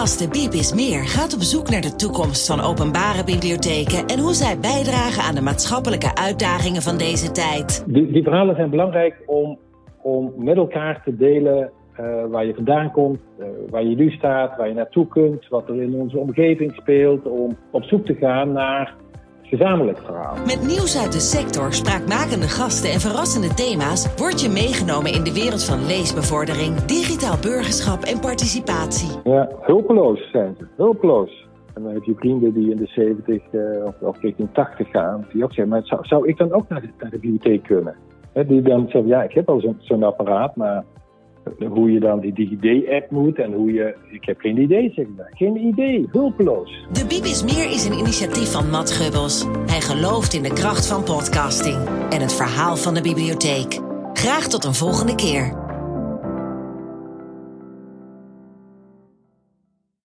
Podcast 0.00 0.34
De 0.34 0.40
Biep 0.40 0.52
is 0.52 0.74
Meer 0.74 1.02
gaat 1.04 1.34
op 1.34 1.40
zoek 1.40 1.70
naar 1.70 1.80
de 1.80 1.96
toekomst 1.96 2.46
van 2.46 2.60
openbare 2.60 3.24
bibliotheken 3.24 4.06
en 4.06 4.18
hoe 4.18 4.34
zij 4.34 4.58
bijdragen 4.58 5.22
aan 5.22 5.34
de 5.34 5.40
maatschappelijke 5.40 6.14
uitdagingen 6.14 6.82
van 6.82 6.98
deze 6.98 7.30
tijd. 7.30 7.84
Die, 7.86 8.12
die 8.12 8.22
verhalen 8.22 8.54
zijn 8.56 8.70
belangrijk 8.70 9.22
om, 9.26 9.58
om 10.02 10.32
met 10.36 10.56
elkaar 10.56 11.02
te 11.04 11.16
delen 11.16 11.70
uh, 12.00 12.24
waar 12.30 12.46
je 12.46 12.54
vandaan 12.54 12.90
komt, 12.90 13.18
uh, 13.38 13.46
waar 13.70 13.84
je 13.84 13.96
nu 13.96 14.10
staat, 14.10 14.56
waar 14.56 14.68
je 14.68 14.74
naartoe 14.74 15.08
kunt, 15.08 15.48
wat 15.48 15.68
er 15.68 15.82
in 15.82 15.94
onze 15.94 16.18
omgeving 16.18 16.74
speelt, 16.74 17.26
om 17.26 17.56
op 17.70 17.84
zoek 17.84 18.06
te 18.06 18.14
gaan 18.14 18.52
naar 18.52 18.94
gezamenlijk 19.54 19.98
verhaal. 19.98 20.34
Met 20.52 20.60
nieuws 20.72 20.94
uit 21.02 21.12
de 21.12 21.24
sector, 21.36 21.72
spraakmakende 21.72 22.48
gasten 22.58 22.90
en 22.90 23.00
verrassende 23.00 23.52
thema's 23.54 24.00
word 24.22 24.40
je 24.40 24.48
meegenomen 24.62 25.12
in 25.12 25.24
de 25.24 25.34
wereld 25.42 25.64
van 25.70 25.86
leesbevordering, 25.92 26.72
digitaal 26.98 27.38
burgerschap 27.48 28.00
en 28.12 28.18
participatie. 28.20 29.12
Ja, 29.24 29.42
hulpeloos 29.60 30.30
zijn 30.30 30.54
ze, 30.58 30.64
hulpeloos. 30.76 31.32
En 31.74 31.82
dan 31.82 31.92
heb 31.92 32.04
je 32.04 32.14
vrienden 32.14 32.52
die 32.52 32.70
in 32.70 32.76
de 32.76 32.86
70 32.86 33.42
uh, 33.52 33.84
of, 33.84 33.94
of 34.00 34.20
richting 34.20 34.48
80 34.52 34.90
gaan, 34.90 35.26
die 35.32 35.44
ook 35.44 35.52
zeggen, 35.52 35.68
maar 35.68 35.84
zou, 35.84 36.00
zou 36.06 36.28
ik 36.28 36.36
dan 36.36 36.52
ook 36.52 36.68
naar 36.68 36.80
de, 36.80 36.88
naar 36.98 37.10
de 37.10 37.18
bibliotheek 37.18 37.62
kunnen? 37.62 37.94
He, 38.32 38.46
die 38.46 38.62
dan 38.62 38.82
zeggen, 38.82 39.06
ja, 39.06 39.22
ik 39.22 39.32
heb 39.32 39.48
al 39.48 39.60
zo'n 39.60 39.76
zo 39.80 40.00
apparaat, 40.02 40.56
maar 40.56 40.84
hoe 41.68 41.92
je 41.92 42.00
dan 42.00 42.20
die 42.20 42.32
DigiD-app 42.32 43.10
moet 43.10 43.38
en 43.38 43.52
hoe 43.52 43.72
je... 43.72 43.94
Ik 44.10 44.24
heb 44.24 44.40
geen 44.40 44.58
idee, 44.58 44.92
zeg 44.94 45.06
maar. 45.16 45.30
Geen 45.34 45.56
idee. 45.56 46.08
Hulpeloos. 46.10 46.86
De 46.92 47.06
Bibis 47.06 47.44
Meer 47.44 47.70
is 47.70 47.84
een 47.84 47.98
initiatief 47.98 48.52
van 48.52 48.70
Matt 48.70 48.90
Gubbels. 48.90 49.46
Hij 49.66 49.80
gelooft 49.80 50.34
in 50.34 50.42
de 50.42 50.52
kracht 50.52 50.86
van 50.86 51.02
podcasting 51.02 51.78
en 52.10 52.20
het 52.20 52.34
verhaal 52.34 52.76
van 52.76 52.94
de 52.94 53.02
bibliotheek. 53.02 53.80
Graag 54.12 54.48
tot 54.48 54.64
een 54.64 54.74
volgende 54.74 55.14
keer. 55.14 55.69